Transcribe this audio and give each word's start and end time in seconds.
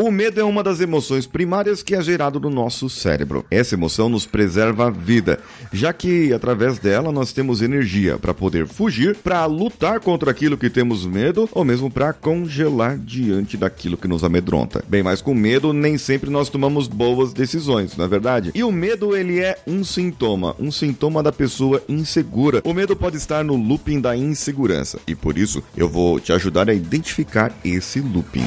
O 0.00 0.12
medo 0.12 0.40
é 0.40 0.44
uma 0.44 0.62
das 0.62 0.80
emoções 0.80 1.26
primárias 1.26 1.82
que 1.82 1.92
é 1.92 2.00
gerado 2.00 2.38
no 2.38 2.48
nosso 2.48 2.88
cérebro. 2.88 3.44
Essa 3.50 3.74
emoção 3.74 4.08
nos 4.08 4.26
preserva 4.26 4.86
a 4.86 4.90
vida, 4.90 5.40
já 5.72 5.92
que 5.92 6.32
através 6.32 6.78
dela 6.78 7.10
nós 7.10 7.32
temos 7.32 7.60
energia 7.60 8.16
para 8.16 8.32
poder 8.32 8.68
fugir, 8.68 9.16
para 9.16 9.44
lutar 9.46 9.98
contra 9.98 10.30
aquilo 10.30 10.56
que 10.56 10.70
temos 10.70 11.04
medo 11.04 11.48
ou 11.50 11.64
mesmo 11.64 11.90
para 11.90 12.12
congelar 12.12 12.96
diante 12.96 13.56
daquilo 13.56 13.96
que 13.96 14.06
nos 14.06 14.22
amedronta. 14.22 14.84
Bem, 14.86 15.02
mas 15.02 15.20
com 15.20 15.34
medo 15.34 15.72
nem 15.72 15.98
sempre 15.98 16.30
nós 16.30 16.48
tomamos 16.48 16.86
boas 16.86 17.32
decisões, 17.32 17.96
não 17.96 18.04
é 18.04 18.08
verdade? 18.08 18.52
E 18.54 18.62
o 18.62 18.70
medo 18.70 19.16
ele 19.16 19.40
é 19.40 19.58
um 19.66 19.82
sintoma, 19.82 20.54
um 20.60 20.70
sintoma 20.70 21.24
da 21.24 21.32
pessoa 21.32 21.82
insegura. 21.88 22.62
O 22.64 22.72
medo 22.72 22.94
pode 22.94 23.16
estar 23.16 23.42
no 23.42 23.56
looping 23.56 24.00
da 24.00 24.16
insegurança 24.16 25.00
e 25.08 25.16
por 25.16 25.36
isso 25.36 25.60
eu 25.76 25.88
vou 25.88 26.20
te 26.20 26.32
ajudar 26.32 26.70
a 26.70 26.72
identificar 26.72 27.52
esse 27.64 28.00
looping. 28.00 28.46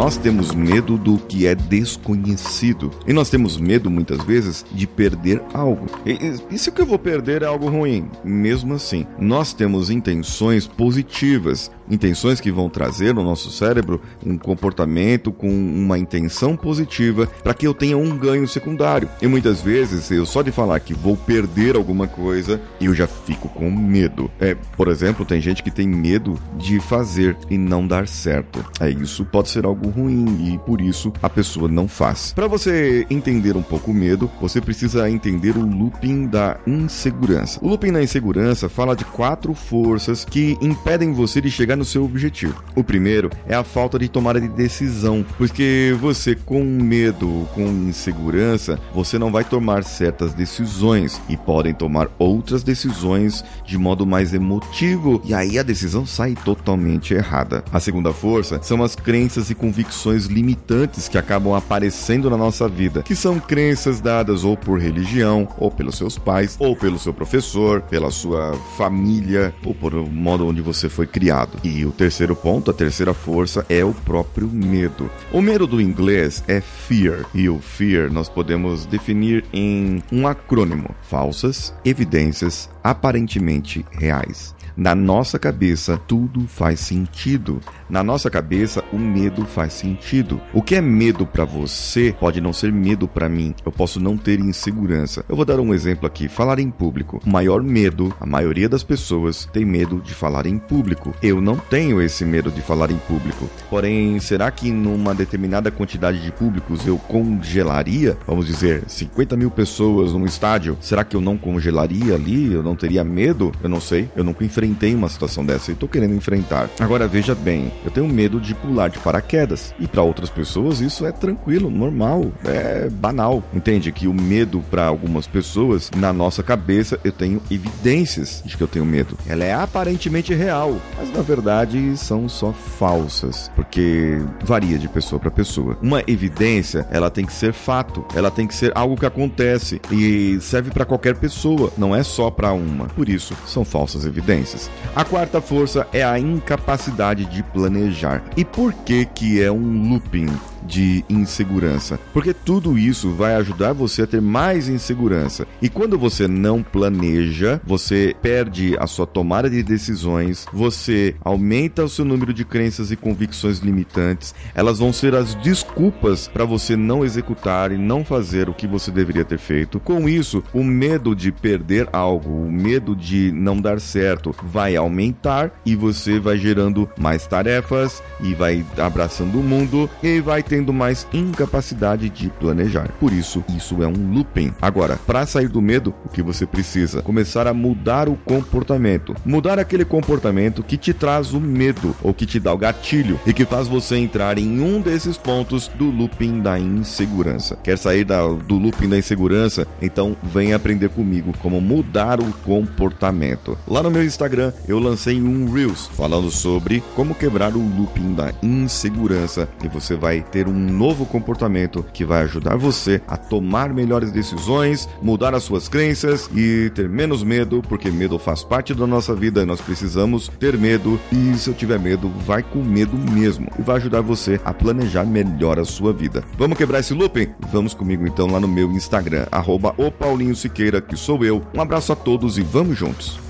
Nós 0.00 0.16
temos 0.16 0.54
medo 0.54 0.96
do 0.96 1.18
que 1.18 1.46
é 1.46 1.54
desconhecido. 1.54 2.90
E 3.06 3.12
nós 3.12 3.28
temos 3.28 3.58
medo, 3.58 3.90
muitas 3.90 4.24
vezes, 4.24 4.64
de 4.72 4.86
perder 4.86 5.42
algo. 5.52 5.84
E, 6.06 6.38
e, 6.50 6.58
se 6.58 6.70
o 6.70 6.72
que 6.72 6.80
eu 6.80 6.86
vou 6.86 6.98
perder 6.98 7.42
é 7.42 7.44
algo 7.44 7.68
ruim? 7.68 8.10
Mesmo 8.24 8.72
assim, 8.72 9.06
nós 9.18 9.52
temos 9.52 9.90
intenções 9.90 10.66
positivas, 10.66 11.70
intenções 11.90 12.40
que 12.40 12.50
vão 12.50 12.68
trazer 12.70 13.14
no 13.14 13.22
nosso 13.22 13.50
cérebro 13.50 14.00
um 14.24 14.38
comportamento 14.38 15.32
com 15.32 15.48
uma 15.48 15.98
intenção 15.98 16.56
positiva 16.56 17.26
para 17.42 17.54
que 17.54 17.66
eu 17.66 17.74
tenha 17.74 17.96
um 17.96 18.16
ganho 18.16 18.46
secundário. 18.46 19.08
E 19.20 19.26
muitas 19.26 19.60
vezes, 19.60 20.10
eu 20.10 20.24
só 20.24 20.42
de 20.42 20.52
falar 20.52 20.80
que 20.80 20.94
vou 20.94 21.16
perder 21.16 21.76
alguma 21.76 22.06
coisa, 22.06 22.60
eu 22.80 22.94
já 22.94 23.06
fico 23.06 23.48
com 23.48 23.70
medo. 23.70 24.30
É, 24.38 24.56
por 24.76 24.88
exemplo, 24.88 25.24
tem 25.24 25.40
gente 25.40 25.62
que 25.62 25.70
tem 25.70 25.88
medo 25.88 26.38
de 26.56 26.80
fazer 26.80 27.36
e 27.48 27.58
não 27.58 27.86
dar 27.86 28.06
certo. 28.06 28.64
É 28.80 28.88
isso 28.90 29.24
pode 29.24 29.48
ser 29.48 29.64
algo 29.64 29.88
ruim 29.88 30.52
e 30.52 30.58
por 30.58 30.80
isso 30.80 31.12
a 31.22 31.28
pessoa 31.28 31.68
não 31.68 31.88
faz. 31.88 32.32
Para 32.32 32.46
você 32.46 33.06
entender 33.10 33.56
um 33.56 33.62
pouco 33.62 33.90
o 33.90 33.94
medo, 33.94 34.30
você 34.40 34.60
precisa 34.60 35.10
entender 35.10 35.56
o 35.56 35.66
looping 35.66 36.26
da 36.26 36.58
insegurança. 36.66 37.58
O 37.62 37.68
looping 37.68 37.92
da 37.92 38.02
insegurança 38.02 38.68
fala 38.68 38.94
de 38.94 39.04
quatro 39.04 39.54
forças 39.54 40.24
que 40.24 40.56
impedem 40.60 41.12
você 41.12 41.40
de 41.40 41.50
chegar 41.50 41.76
no 41.80 41.84
seu 41.84 42.04
objetivo. 42.04 42.62
O 42.76 42.84
primeiro 42.84 43.30
é 43.48 43.54
a 43.54 43.64
falta 43.64 43.98
de 43.98 44.08
tomada 44.08 44.38
de 44.40 44.48
decisão, 44.48 45.24
porque 45.38 45.96
você 45.98 46.34
com 46.34 46.62
medo, 46.62 47.48
com 47.54 47.62
insegurança, 47.62 48.78
você 48.94 49.18
não 49.18 49.32
vai 49.32 49.44
tomar 49.44 49.82
certas 49.82 50.34
decisões 50.34 51.20
e 51.28 51.36
podem 51.36 51.72
tomar 51.72 52.08
outras 52.18 52.62
decisões 52.62 53.42
de 53.64 53.78
modo 53.78 54.06
mais 54.06 54.34
emotivo 54.34 55.22
e 55.24 55.32
aí 55.32 55.58
a 55.58 55.62
decisão 55.62 56.04
sai 56.04 56.34
totalmente 56.44 57.14
errada. 57.14 57.64
A 57.72 57.80
segunda 57.80 58.12
força 58.12 58.60
são 58.62 58.82
as 58.82 58.94
crenças 58.94 59.50
e 59.50 59.54
convicções 59.54 60.26
limitantes 60.26 61.08
que 61.08 61.16
acabam 61.16 61.54
aparecendo 61.54 62.28
na 62.28 62.36
nossa 62.36 62.68
vida, 62.68 63.02
que 63.02 63.16
são 63.16 63.40
crenças 63.40 64.00
dadas 64.00 64.44
ou 64.44 64.56
por 64.56 64.78
religião, 64.78 65.48
ou 65.58 65.70
pelos 65.70 65.96
seus 65.96 66.18
pais, 66.18 66.56
ou 66.58 66.76
pelo 66.76 66.98
seu 66.98 67.14
professor, 67.14 67.80
pela 67.80 68.10
sua 68.10 68.54
família, 68.76 69.54
ou 69.64 69.74
por 69.74 69.94
o 69.94 70.06
modo 70.06 70.46
onde 70.46 70.60
você 70.60 70.88
foi 70.88 71.06
criado. 71.06 71.58
E 71.64 71.69
o 71.84 71.92
terceiro 71.92 72.34
ponto, 72.34 72.70
a 72.70 72.74
terceira 72.74 73.14
força, 73.14 73.64
é 73.68 73.84
o 73.84 73.94
próprio 73.94 74.48
medo. 74.48 75.10
O 75.32 75.40
medo 75.40 75.66
do 75.66 75.80
inglês 75.80 76.42
é 76.46 76.60
fear, 76.60 77.24
e 77.34 77.48
o 77.48 77.58
fear 77.58 78.12
nós 78.12 78.28
podemos 78.28 78.86
definir 78.86 79.44
em 79.52 80.02
um 80.12 80.26
acrônimo: 80.26 80.94
falsas 81.02 81.74
evidências 81.84 82.68
aparentemente 82.82 83.84
reais. 83.92 84.54
Na 84.76 84.94
nossa 84.94 85.38
cabeça, 85.38 86.00
tudo 86.06 86.46
faz 86.46 86.80
sentido. 86.80 87.60
Na 87.88 88.04
nossa 88.04 88.30
cabeça, 88.30 88.84
o 88.92 88.98
medo 88.98 89.44
faz 89.44 89.72
sentido. 89.72 90.40
O 90.54 90.62
que 90.62 90.76
é 90.76 90.80
medo 90.80 91.26
para 91.26 91.44
você 91.44 92.14
pode 92.18 92.40
não 92.40 92.52
ser 92.52 92.72
medo 92.72 93.08
para 93.08 93.28
mim. 93.28 93.54
Eu 93.64 93.72
posso 93.72 93.98
não 93.98 94.16
ter 94.16 94.38
insegurança. 94.38 95.24
Eu 95.28 95.36
vou 95.36 95.44
dar 95.44 95.58
um 95.58 95.74
exemplo 95.74 96.06
aqui: 96.06 96.28
falar 96.28 96.58
em 96.58 96.70
público. 96.70 97.20
O 97.26 97.28
maior 97.28 97.62
medo, 97.62 98.14
a 98.20 98.26
maioria 98.26 98.68
das 98.68 98.84
pessoas 98.84 99.48
tem 99.52 99.64
medo 99.64 100.00
de 100.00 100.14
falar 100.14 100.46
em 100.46 100.56
público. 100.56 101.14
Eu 101.22 101.40
não 101.40 101.56
tenho 101.56 102.00
esse 102.00 102.24
medo 102.24 102.50
de 102.50 102.62
falar 102.62 102.90
em 102.90 102.98
público. 102.98 103.50
Porém, 103.68 104.18
será 104.20 104.50
que 104.50 104.70
numa 104.70 105.14
determinada 105.14 105.70
quantidade 105.70 106.22
de 106.22 106.30
públicos 106.30 106.86
eu 106.86 106.96
congelaria? 106.96 108.16
Vamos 108.26 108.46
dizer, 108.46 108.84
50 108.86 109.36
mil 109.36 109.50
pessoas 109.50 110.12
num 110.12 110.24
estádio. 110.24 110.78
Será 110.80 111.04
que 111.04 111.16
eu 111.16 111.20
não 111.20 111.36
congelaria 111.36 112.14
ali? 112.14 112.52
Eu 112.52 112.62
não 112.62 112.76
teria 112.76 113.02
medo? 113.02 113.52
Eu 113.62 113.68
não 113.68 113.80
sei. 113.80 114.08
Eu 114.14 114.22
nunca 114.24 114.44
enfrentei 114.44 114.59
uma 114.94 115.08
situação 115.08 115.44
dessa 115.44 115.72
e 115.72 115.74
tô 115.74 115.86
querendo 115.86 116.14
enfrentar. 116.14 116.68
Agora 116.78 117.06
veja 117.06 117.34
bem, 117.34 117.72
eu 117.84 117.90
tenho 117.90 118.08
medo 118.08 118.40
de 118.40 118.54
pular 118.54 118.88
de 118.88 118.98
paraquedas. 118.98 119.74
E 119.78 119.86
para 119.86 120.02
outras 120.02 120.30
pessoas 120.30 120.80
isso 120.80 121.06
é 121.06 121.12
tranquilo, 121.12 121.70
normal, 121.70 122.32
é 122.44 122.88
banal. 122.88 123.42
Entende 123.54 123.92
que 123.92 124.08
o 124.08 124.14
medo 124.14 124.62
para 124.70 124.86
algumas 124.86 125.26
pessoas, 125.26 125.90
na 125.96 126.12
nossa 126.12 126.42
cabeça, 126.42 126.98
eu 127.04 127.12
tenho 127.12 127.40
evidências 127.50 128.42
de 128.44 128.56
que 128.56 128.62
eu 128.62 128.68
tenho 128.68 128.84
medo. 128.84 129.16
Ela 129.26 129.44
é 129.44 129.54
aparentemente 129.54 130.34
real, 130.34 130.76
mas 130.98 131.12
na 131.12 131.22
verdade 131.22 131.96
são 131.96 132.28
só 132.28 132.52
falsas, 132.52 133.50
porque 133.54 134.18
varia 134.44 134.78
de 134.78 134.88
pessoa 134.88 135.20
para 135.20 135.30
pessoa. 135.30 135.76
Uma 135.82 136.02
evidência, 136.06 136.86
ela 136.90 137.10
tem 137.10 137.24
que 137.24 137.32
ser 137.32 137.52
fato, 137.52 138.04
ela 138.14 138.30
tem 138.30 138.46
que 138.46 138.54
ser 138.54 138.72
algo 138.74 138.96
que 138.96 139.06
acontece 139.06 139.80
e 139.90 140.38
serve 140.40 140.70
para 140.70 140.84
qualquer 140.84 141.16
pessoa, 141.16 141.72
não 141.76 141.94
é 141.94 142.02
só 142.02 142.30
para 142.30 142.52
uma. 142.52 142.86
Por 142.86 143.08
isso, 143.08 143.34
são 143.46 143.64
falsas 143.64 144.04
evidências. 144.04 144.49
A 144.94 145.04
quarta 145.04 145.40
força 145.40 145.86
é 145.92 146.02
a 146.02 146.18
incapacidade 146.18 147.24
de 147.26 147.42
planejar. 147.42 148.22
E 148.36 148.44
por 148.44 148.72
que 148.72 149.04
que 149.04 149.42
é 149.42 149.50
um 149.50 149.90
looping? 149.90 150.28
De 150.66 151.04
insegurança, 151.08 151.98
porque 152.12 152.32
tudo 152.32 152.78
isso 152.78 153.10
vai 153.10 153.34
ajudar 153.34 153.72
você 153.72 154.02
a 154.02 154.06
ter 154.06 154.20
mais 154.20 154.68
insegurança. 154.68 155.46
E 155.60 155.68
quando 155.68 155.98
você 155.98 156.26
não 156.28 156.62
planeja, 156.62 157.60
você 157.64 158.14
perde 158.20 158.76
a 158.78 158.86
sua 158.86 159.06
tomada 159.06 159.48
de 159.48 159.62
decisões, 159.62 160.46
você 160.52 161.14
aumenta 161.22 161.84
o 161.84 161.88
seu 161.88 162.04
número 162.04 162.32
de 162.32 162.44
crenças 162.44 162.90
e 162.90 162.96
convicções 162.96 163.58
limitantes. 163.58 164.34
Elas 164.54 164.78
vão 164.78 164.92
ser 164.92 165.14
as 165.14 165.34
desculpas 165.36 166.28
para 166.28 166.44
você 166.44 166.76
não 166.76 167.04
executar 167.04 167.72
e 167.72 167.78
não 167.78 168.04
fazer 168.04 168.48
o 168.48 168.54
que 168.54 168.66
você 168.66 168.90
deveria 168.90 169.24
ter 169.24 169.38
feito. 169.38 169.80
Com 169.80 170.08
isso, 170.08 170.42
o 170.52 170.62
medo 170.62 171.14
de 171.14 171.32
perder 171.32 171.88
algo, 171.92 172.30
o 172.30 172.50
medo 172.50 172.94
de 172.94 173.32
não 173.32 173.60
dar 173.60 173.80
certo 173.80 174.34
vai 174.42 174.76
aumentar 174.76 175.52
e 175.64 175.74
você 175.74 176.18
vai 176.18 176.38
gerando 176.38 176.88
mais 176.98 177.26
tarefas 177.26 178.02
e 178.20 178.34
vai 178.34 178.64
abraçando 178.78 179.40
o 179.40 179.42
mundo 179.42 179.88
e 180.02 180.20
vai 180.20 180.42
tendo 180.50 180.72
mais 180.72 181.06
incapacidade 181.12 182.10
de 182.10 182.28
planejar. 182.28 182.90
Por 182.98 183.12
isso, 183.12 183.44
isso 183.56 183.80
é 183.84 183.86
um 183.86 184.12
looping. 184.12 184.52
Agora, 184.60 184.98
para 185.06 185.24
sair 185.24 185.46
do 185.46 185.62
medo, 185.62 185.94
o 186.04 186.08
que 186.08 186.22
você 186.22 186.44
precisa? 186.44 187.02
Começar 187.02 187.46
a 187.46 187.54
mudar 187.54 188.08
o 188.08 188.16
comportamento. 188.16 189.14
Mudar 189.24 189.60
aquele 189.60 189.84
comportamento 189.84 190.64
que 190.64 190.76
te 190.76 190.92
traz 190.92 191.32
o 191.32 191.40
medo 191.40 191.94
ou 192.02 192.12
que 192.12 192.26
te 192.26 192.40
dá 192.40 192.52
o 192.52 192.58
gatilho 192.58 193.20
e 193.24 193.32
que 193.32 193.44
faz 193.44 193.68
você 193.68 193.96
entrar 193.96 194.38
em 194.38 194.60
um 194.60 194.80
desses 194.80 195.16
pontos 195.16 195.68
do 195.68 195.88
looping 195.88 196.40
da 196.40 196.58
insegurança. 196.58 197.56
Quer 197.62 197.78
sair 197.78 198.02
da, 198.02 198.26
do 198.26 198.58
looping 198.58 198.88
da 198.88 198.98
insegurança? 198.98 199.68
Então 199.80 200.16
vem 200.20 200.52
aprender 200.52 200.88
comigo 200.88 201.32
como 201.38 201.60
mudar 201.60 202.18
o 202.18 202.32
comportamento. 202.44 203.56
Lá 203.68 203.84
no 203.84 203.90
meu 203.90 204.04
Instagram 204.04 204.52
eu 204.66 204.80
lancei 204.80 205.22
um 205.22 205.52
Reels 205.52 205.86
falando 205.94 206.28
sobre 206.28 206.82
como 206.96 207.14
quebrar 207.14 207.54
o 207.54 207.60
looping 207.60 208.14
da 208.14 208.32
insegurança 208.42 209.48
e 209.62 209.68
você 209.68 209.94
vai 209.94 210.24
ter 210.40 210.48
um 210.48 210.54
novo 210.54 211.04
comportamento 211.04 211.84
que 211.92 212.02
vai 212.02 212.22
ajudar 212.22 212.56
você 212.56 213.02
a 213.06 213.14
tomar 213.14 213.74
melhores 213.74 214.10
decisões, 214.10 214.88
mudar 215.02 215.34
as 215.34 215.42
suas 215.42 215.68
crenças 215.68 216.30
e 216.34 216.70
ter 216.74 216.88
menos 216.88 217.22
medo, 217.22 217.60
porque 217.68 217.90
medo 217.90 218.18
faz 218.18 218.42
parte 218.42 218.72
da 218.72 218.86
nossa 218.86 219.14
vida 219.14 219.42
e 219.42 219.44
nós 219.44 219.60
precisamos 219.60 220.28
ter 220.40 220.56
medo. 220.56 220.98
E 221.12 221.36
se 221.36 221.50
eu 221.50 221.54
tiver 221.54 221.78
medo, 221.78 222.08
vai 222.24 222.42
com 222.42 222.62
medo 222.62 222.96
mesmo 222.96 223.48
e 223.58 223.62
vai 223.62 223.76
ajudar 223.76 224.00
você 224.00 224.40
a 224.42 224.54
planejar 224.54 225.04
melhor 225.04 225.58
a 225.58 225.64
sua 225.66 225.92
vida. 225.92 226.24
Vamos 226.38 226.56
quebrar 226.56 226.80
esse 226.80 226.94
looping? 226.94 227.28
Vamos 227.52 227.74
comigo 227.74 228.06
então 228.06 228.26
lá 228.26 228.40
no 228.40 228.48
meu 228.48 228.70
Instagram, 228.70 229.26
arroba 229.30 229.74
o 229.76 229.90
Paulinho 229.90 230.34
Siqueira, 230.34 230.80
que 230.80 230.96
sou 230.96 231.22
eu. 231.22 231.42
Um 231.54 231.60
abraço 231.60 231.92
a 231.92 231.96
todos 231.96 232.38
e 232.38 232.42
vamos 232.42 232.78
juntos! 232.78 233.29